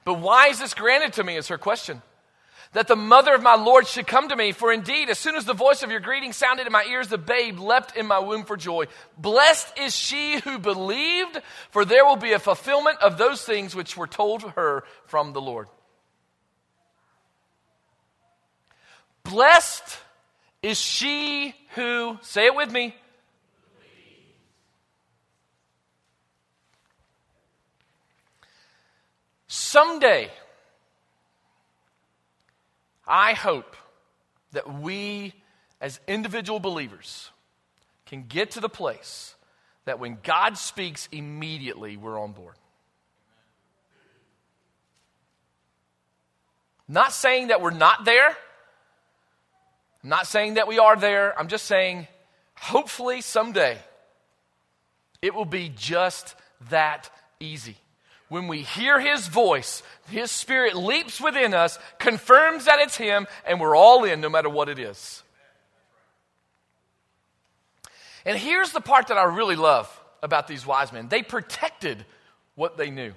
[0.06, 1.36] But why is this granted to me?
[1.36, 2.02] Is her question.
[2.74, 5.44] That the mother of my Lord should come to me, for indeed, as soon as
[5.44, 8.46] the voice of your greeting sounded in my ears, the babe leapt in my womb
[8.46, 8.86] for joy.
[9.18, 13.98] Blessed is she who believed, for there will be a fulfillment of those things which
[13.98, 15.68] were told her from the Lord.
[19.30, 19.98] Blessed
[20.64, 22.96] is she who, say it with me,
[29.52, 30.30] Someday,
[33.08, 33.76] I hope
[34.52, 35.34] that we
[35.82, 37.30] as individual believers
[38.06, 39.36] can get to the place
[39.86, 42.56] that when God speaks, immediately we're on board.
[46.88, 48.36] Not saying that we're not there.
[50.04, 51.38] I'm not saying that we are there.
[51.38, 52.08] I'm just saying,
[52.56, 53.78] hopefully, someday,
[55.22, 56.36] it will be just
[56.70, 57.10] that
[57.40, 57.76] easy.
[58.30, 63.60] When we hear his voice, his spirit leaps within us, confirms that it's him, and
[63.60, 65.24] we're all in no matter what it is.
[68.26, 69.90] And here's the part that I really love
[70.22, 72.06] about these wise men they protected
[72.56, 73.14] what they knew.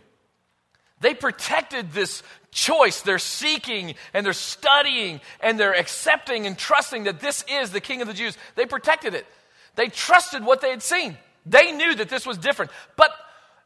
[1.01, 3.01] They protected this choice.
[3.01, 8.03] They're seeking and they're studying and they're accepting and trusting that this is the King
[8.03, 8.39] of the Jews.
[8.55, 9.27] They protected it.
[9.75, 11.19] They trusted what they had seen.
[11.45, 12.71] They knew that this was different.
[12.95, 13.11] But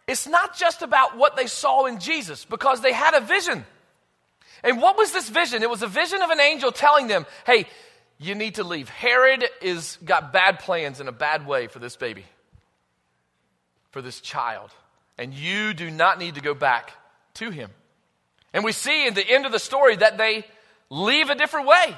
[0.07, 3.67] it's not just about what they saw in Jesus because they had a vision.
[4.63, 5.63] And what was this vision?
[5.63, 7.67] It was a vision of an angel telling them, hey,
[8.19, 8.89] you need to leave.
[8.89, 12.25] Herod is got bad plans in a bad way for this baby,
[13.91, 14.71] for this child.
[15.19, 16.93] And you do not need to go back
[17.35, 17.71] to him.
[18.57, 20.43] And we see in the end of the story that they
[20.89, 21.95] leave a different way.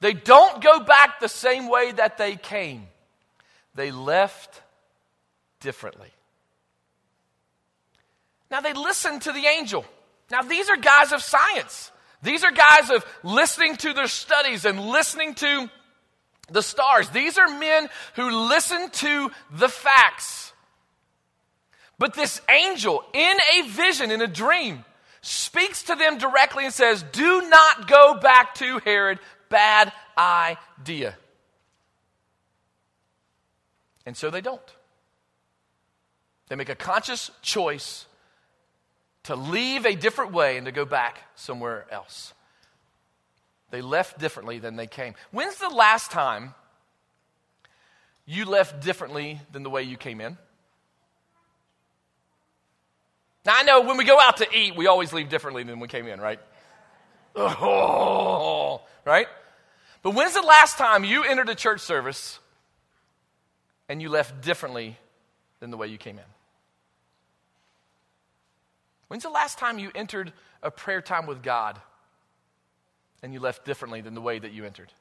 [0.00, 2.88] They don't go back the same way that they came,
[3.76, 4.60] they left
[5.60, 6.10] differently.
[8.50, 9.84] Now they listened to the angel.
[10.32, 11.92] Now these are guys of science.
[12.24, 15.70] These are guys of listening to their studies and listening to
[16.50, 17.08] the stars.
[17.10, 20.52] These are men who listen to the facts.
[22.00, 24.84] But this angel, in a vision, in a dream,
[25.22, 29.18] speaks to them directly and says, Do not go back to Herod.
[29.48, 31.16] Bad idea.
[34.06, 34.60] And so they don't.
[36.48, 38.06] They make a conscious choice
[39.24, 42.32] to leave a different way and to go back somewhere else.
[43.70, 45.14] They left differently than they came.
[45.30, 46.54] When's the last time
[48.26, 50.38] you left differently than the way you came in?
[53.44, 55.88] Now, I know when we go out to eat, we always leave differently than we
[55.88, 56.40] came in, right?
[57.34, 59.26] Oh, right?
[60.02, 62.38] But when's the last time you entered a church service
[63.88, 64.98] and you left differently
[65.60, 66.24] than the way you came in?
[69.08, 71.80] When's the last time you entered a prayer time with God
[73.22, 74.92] and you left differently than the way that you entered?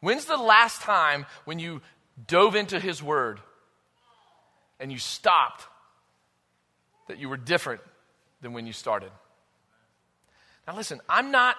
[0.00, 1.80] When's the last time when you
[2.26, 3.40] dove into His Word
[4.78, 5.66] and you stopped
[7.06, 7.80] that you were different
[8.40, 9.10] than when you started?
[10.66, 11.56] Now, listen, I'm not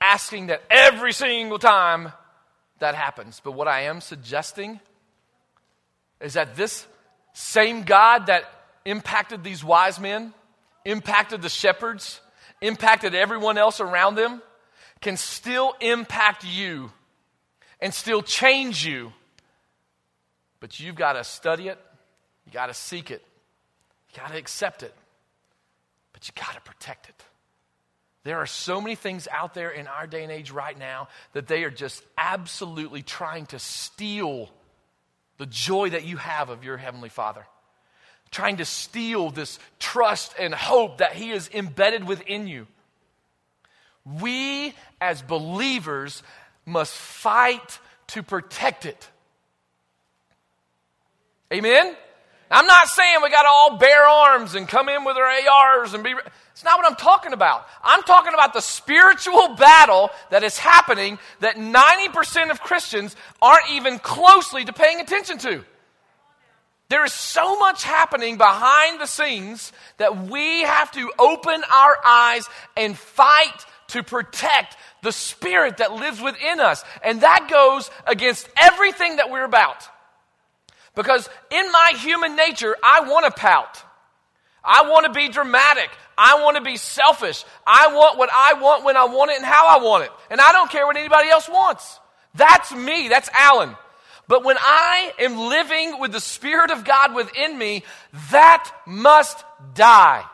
[0.00, 2.12] asking that every single time
[2.78, 4.80] that happens, but what I am suggesting
[6.20, 6.86] is that this
[7.32, 8.44] same God that
[8.84, 10.32] impacted these wise men,
[10.84, 12.20] impacted the shepherds,
[12.60, 14.42] impacted everyone else around them,
[15.00, 16.90] can still impact you
[17.80, 19.12] and still change you.
[20.60, 21.78] But you've got to study it,
[22.46, 23.22] you got to seek it,
[24.16, 24.94] got to accept it,
[26.12, 27.24] but you got to protect it.
[28.24, 31.46] There are so many things out there in our day and age right now that
[31.46, 34.50] they are just absolutely trying to steal
[35.38, 37.46] the joy that you have of your Heavenly Father.
[38.32, 42.66] Trying to steal this trust and hope that He is embedded within you.
[44.04, 46.22] We, as believers,
[46.64, 49.08] must fight to protect it.
[51.52, 51.94] Amen?
[52.50, 55.94] I'm not saying we got to all bear arms and come in with our ARs
[55.94, 56.14] and be.
[56.52, 57.66] It's not what I'm talking about.
[57.82, 63.98] I'm talking about the spiritual battle that is happening that 90% of Christians aren't even
[63.98, 65.64] closely to paying attention to.
[66.88, 72.48] There is so much happening behind the scenes that we have to open our eyes
[72.76, 76.84] and fight to protect the spirit that lives within us.
[77.04, 79.88] And that goes against everything that we're about.
[80.96, 83.80] Because in my human nature, I want to pout.
[84.64, 85.90] I want to be dramatic.
[86.18, 87.44] I want to be selfish.
[87.64, 90.10] I want what I want when I want it and how I want it.
[90.30, 92.00] And I don't care what anybody else wants.
[92.34, 93.08] That's me.
[93.08, 93.76] That's Alan.
[94.26, 97.84] But when I am living with the Spirit of God within me,
[98.32, 100.24] that must die.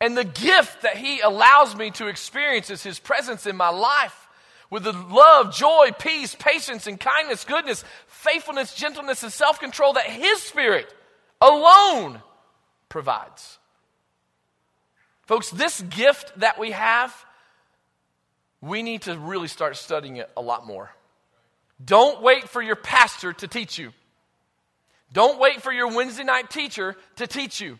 [0.00, 4.23] And the gift that He allows me to experience is His presence in my life
[4.74, 10.06] with the love, joy, peace, patience, and kindness, goodness, faithfulness, gentleness, and self control that
[10.06, 10.92] His Spirit
[11.40, 12.20] alone
[12.88, 13.60] provides.
[15.26, 17.14] Folks, this gift that we have,
[18.60, 20.90] we need to really start studying it a lot more.
[21.84, 23.92] Don't wait for your pastor to teach you.
[25.12, 27.78] Don't wait for your Wednesday night teacher to teach you.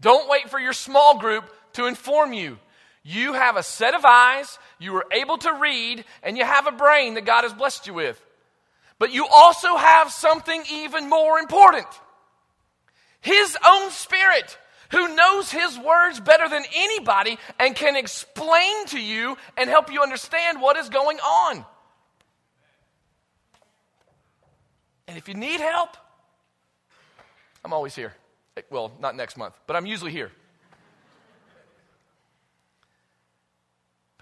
[0.00, 2.56] Don't wait for your small group to inform you.
[3.02, 6.72] You have a set of eyes, you are able to read, and you have a
[6.72, 8.22] brain that God has blessed you with.
[8.98, 11.86] But you also have something even more important
[13.20, 14.58] His own Spirit,
[14.90, 20.02] who knows His words better than anybody and can explain to you and help you
[20.02, 21.64] understand what is going on.
[25.08, 25.96] And if you need help,
[27.64, 28.14] I'm always here.
[28.70, 30.30] Well, not next month, but I'm usually here.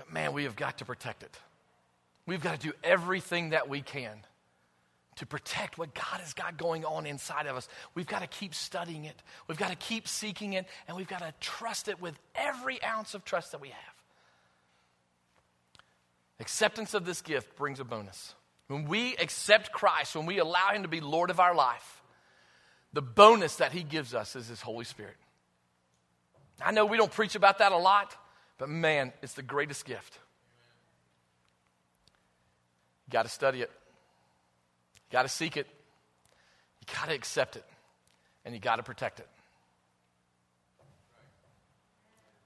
[0.08, 1.38] But man, we have got to protect it.
[2.26, 4.24] We've got to do everything that we can
[5.16, 7.68] to protect what God has got going on inside of us.
[7.94, 9.16] We've got to keep studying it.
[9.48, 13.14] We've got to keep seeking it, and we've got to trust it with every ounce
[13.14, 13.94] of trust that we have.
[16.40, 18.34] Acceptance of this gift brings a bonus.
[18.68, 22.02] When we accept Christ, when we allow Him to be Lord of our life,
[22.92, 25.16] the bonus that He gives us is His Holy Spirit.
[26.64, 28.14] I know we don't preach about that a lot.
[28.58, 30.18] But man, it's the greatest gift.
[33.06, 33.70] You got to study it.
[34.96, 35.66] You got to seek it.
[36.80, 37.64] You got to accept it.
[38.44, 39.28] And you got to protect it.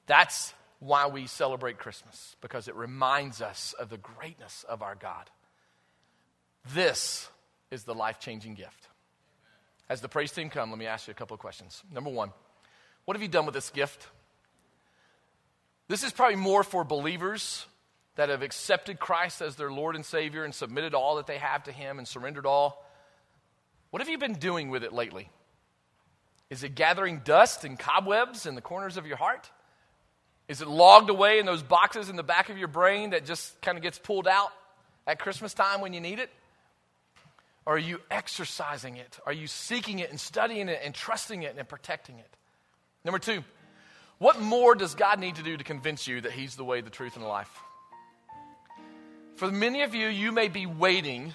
[0.06, 5.30] That's why we celebrate Christmas, because it reminds us of the greatness of our God.
[6.74, 7.28] This
[7.70, 8.88] is the life changing gift.
[9.88, 11.82] As the praise team come, let me ask you a couple of questions.
[11.92, 12.32] Number one,
[13.04, 14.08] what have you done with this gift?
[15.88, 17.66] This is probably more for believers
[18.16, 21.64] that have accepted Christ as their Lord and Savior and submitted all that they have
[21.64, 22.84] to Him and surrendered all.
[23.90, 25.28] What have you been doing with it lately?
[26.50, 29.50] Is it gathering dust and cobwebs in the corners of your heart?
[30.48, 33.60] Is it logged away in those boxes in the back of your brain that just
[33.62, 34.50] kind of gets pulled out
[35.06, 36.30] at Christmas time when you need it?
[37.64, 39.18] Or are you exercising it?
[39.24, 42.36] Are you seeking it and studying it and trusting it and protecting it?
[43.04, 43.42] Number two,
[44.22, 46.90] what more does God need to do to convince you that He's the way, the
[46.90, 47.50] truth, and the life?
[49.34, 51.34] For many of you, you may be waiting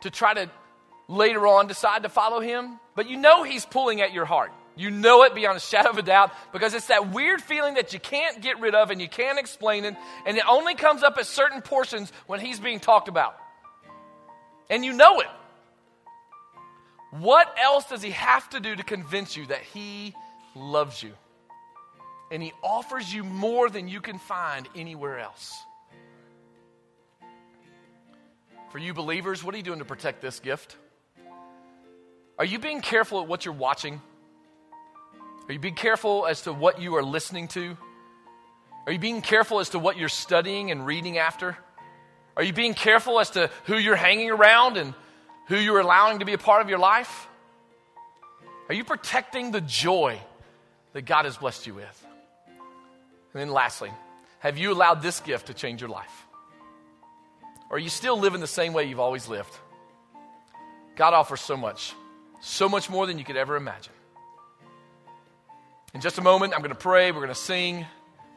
[0.00, 0.50] to try to
[1.06, 4.50] later on decide to follow Him, but you know He's pulling at your heart.
[4.74, 7.92] You know it beyond a shadow of a doubt because it's that weird feeling that
[7.92, 9.94] you can't get rid of and you can't explain it,
[10.26, 13.36] and it only comes up at certain portions when He's being talked about.
[14.68, 15.28] And you know it.
[17.12, 20.12] What else does He have to do to convince you that He
[20.56, 21.12] loves you?
[22.34, 25.56] And He offers you more than you can find anywhere else.
[28.72, 30.76] For you believers, what are you doing to protect this gift?
[32.36, 34.02] Are you being careful at what you're watching?
[35.46, 37.76] Are you being careful as to what you are listening to?
[38.86, 41.56] Are you being careful as to what you're studying and reading after?
[42.36, 44.92] Are you being careful as to who you're hanging around and
[45.46, 47.28] who you're allowing to be a part of your life?
[48.68, 50.18] Are you protecting the joy
[50.94, 52.06] that God has blessed you with?
[53.34, 53.90] And then lastly,
[54.38, 56.26] have you allowed this gift to change your life?
[57.68, 59.52] Or are you still living the same way you've always lived?
[60.96, 61.92] God offers so much,
[62.40, 63.92] so much more than you could ever imagine.
[65.92, 67.84] In just a moment, I'm going to pray, we're going to sing.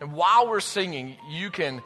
[0.01, 1.81] And while we're singing, you can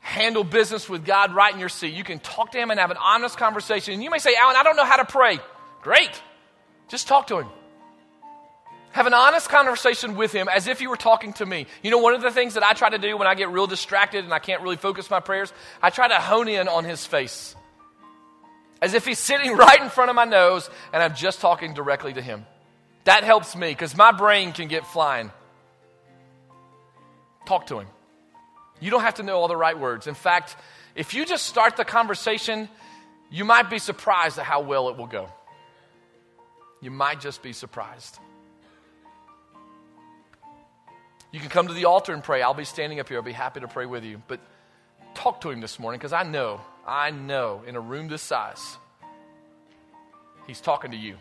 [0.00, 1.94] handle business with God right in your seat.
[1.94, 3.94] You can talk to Him and have an honest conversation.
[3.94, 5.40] And you may say, Alan, I don't know how to pray.
[5.82, 6.10] Great.
[6.88, 7.48] Just talk to Him.
[8.96, 11.66] Have an honest conversation with him as if you were talking to me.
[11.82, 13.66] You know, one of the things that I try to do when I get real
[13.66, 17.04] distracted and I can't really focus my prayers, I try to hone in on his
[17.04, 17.54] face.
[18.80, 22.14] As if he's sitting right in front of my nose and I'm just talking directly
[22.14, 22.46] to him.
[23.04, 25.30] That helps me because my brain can get flying.
[27.44, 27.88] Talk to him.
[28.80, 30.06] You don't have to know all the right words.
[30.06, 30.56] In fact,
[30.94, 32.66] if you just start the conversation,
[33.30, 35.28] you might be surprised at how well it will go.
[36.80, 38.20] You might just be surprised.
[41.36, 42.40] You can come to the altar and pray.
[42.40, 43.18] I'll be standing up here.
[43.18, 44.22] I'll be happy to pray with you.
[44.26, 44.40] But
[45.14, 48.78] talk to him this morning because I know, I know in a room this size,
[50.46, 51.16] he's talking to you.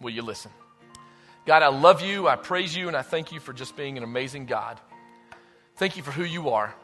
[0.00, 0.50] Will you listen?
[1.44, 2.26] God, I love you.
[2.26, 2.88] I praise you.
[2.88, 4.80] And I thank you for just being an amazing God.
[5.76, 6.74] Thank you for who you are.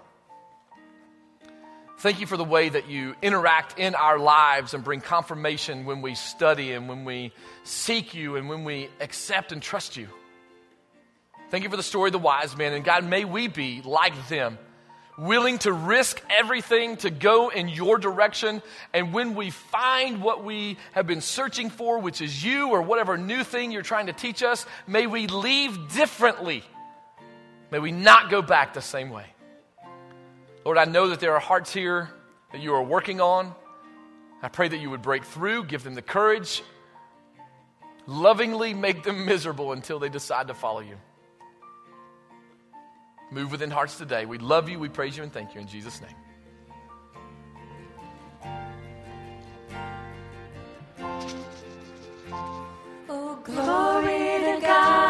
[1.98, 6.02] Thank you for the way that you interact in our lives and bring confirmation when
[6.02, 7.32] we study and when we
[7.64, 10.06] seek you and when we accept and trust you.
[11.53, 12.72] Thank you for the story of the wise men.
[12.72, 14.57] And God, may we be like them,
[15.18, 18.62] willing to risk everything to go in your direction.
[18.94, 23.18] And when we find what we have been searching for, which is you or whatever
[23.18, 26.64] new thing you're trying to teach us, may we leave differently.
[27.70, 29.26] May we not go back the same way.
[30.64, 32.09] Lord, I know that there are hearts here
[32.53, 33.55] that you are working on.
[34.42, 36.62] I pray that you would break through, give them the courage,
[38.07, 40.96] lovingly make them miserable until they decide to follow you.
[43.33, 44.26] Move within hearts today.
[44.26, 46.14] We love you, we praise you, and thank you in Jesus' name.
[53.09, 55.01] Oh, glory to God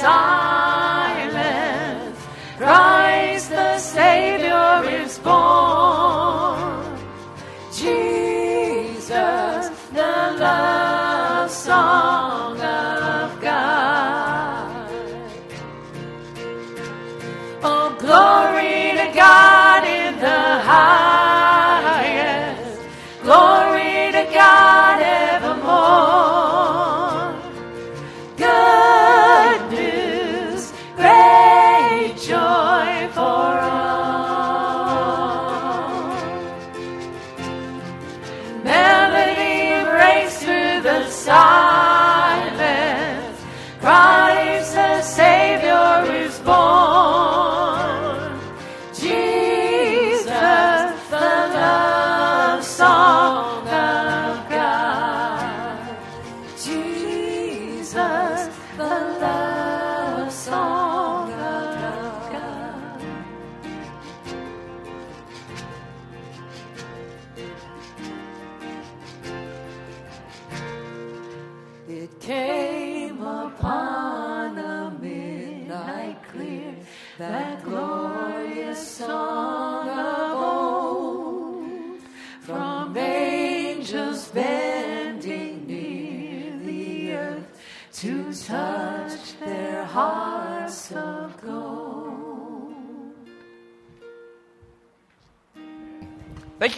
[0.00, 0.39] through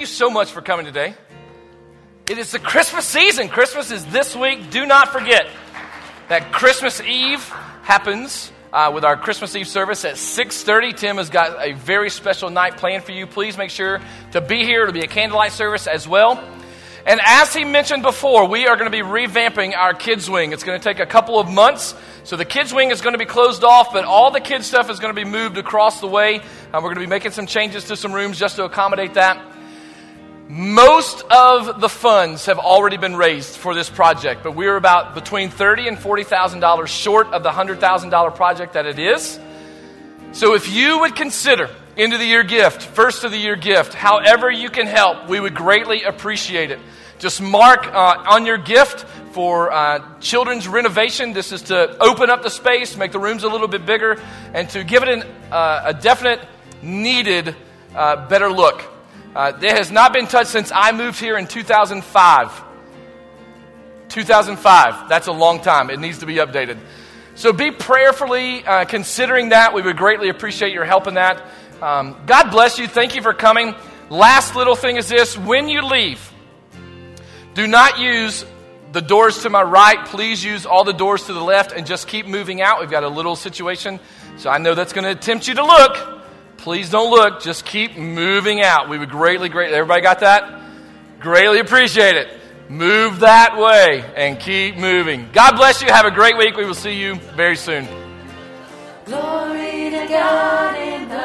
[0.02, 1.14] you so much for coming today.
[2.28, 3.48] It is the Christmas season.
[3.48, 4.68] Christmas is this week.
[4.70, 5.46] Do not forget
[6.28, 7.40] that Christmas Eve
[7.84, 10.96] happens uh, with our Christmas Eve service at 6:30.
[10.96, 13.28] Tim has got a very special night planned for you.
[13.28, 14.00] Please make sure
[14.32, 14.82] to be here.
[14.82, 16.42] It'll be a candlelight service as well.
[17.06, 20.52] And as he mentioned before, we are going to be revamping our kids' wing.
[20.52, 21.94] It's going to take a couple of months.
[22.24, 24.90] So the kids' wing is going to be closed off, but all the kids' stuff
[24.90, 26.40] is going to be moved across the way.
[26.40, 29.51] And we're going to be making some changes to some rooms just to accommodate that.
[30.54, 35.48] Most of the funds have already been raised for this project, but we're about between
[35.48, 39.40] thirty and forty thousand dollars short of the hundred thousand dollar project that it is.
[40.32, 43.94] So if you would consider end of the year gift, first of the year gift,
[43.94, 46.80] however you can help, we would greatly appreciate it.
[47.18, 51.32] Just mark uh, on your gift for uh, children's renovation.
[51.32, 54.20] This is to open up the space, make the rooms a little bit bigger,
[54.52, 56.40] and to give it an, uh, a definite,
[56.82, 57.56] needed,
[57.94, 58.91] uh, better look.
[59.34, 62.62] Uh, it has not been touched since I moved here in 2005.
[64.08, 65.08] 2005.
[65.08, 65.88] That's a long time.
[65.88, 66.78] It needs to be updated.
[67.34, 69.72] So be prayerfully uh, considering that.
[69.72, 71.42] We would greatly appreciate your help in that.
[71.80, 72.86] Um, God bless you.
[72.86, 73.74] Thank you for coming.
[74.10, 76.30] Last little thing is this when you leave,
[77.54, 78.44] do not use
[78.92, 80.04] the doors to my right.
[80.06, 82.80] Please use all the doors to the left and just keep moving out.
[82.80, 83.98] We've got a little situation,
[84.36, 86.21] so I know that's going to tempt you to look.
[86.62, 87.42] Please don't look.
[87.42, 88.88] Just keep moving out.
[88.88, 89.74] We would greatly, greatly.
[89.74, 90.62] Everybody got that?
[91.18, 92.28] Greatly appreciate it.
[92.68, 95.28] Move that way and keep moving.
[95.32, 95.88] God bless you.
[95.88, 96.56] Have a great week.
[96.56, 97.88] We will see you very soon.
[99.06, 101.16] Glory to God in the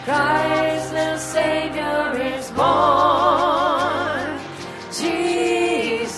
[0.06, 4.40] Christ the Savior is born.
[4.90, 6.18] Jesus,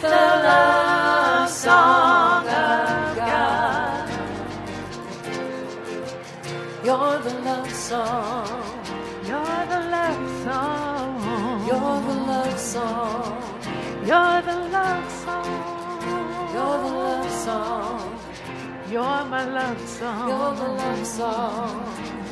[0.00, 4.08] the love song of God.
[6.84, 8.46] You're the love song.
[9.24, 11.66] You're the love song.
[11.66, 13.42] You're the love song.
[14.06, 14.37] You're
[18.90, 20.28] You're my love song.
[20.28, 22.27] You're the love song.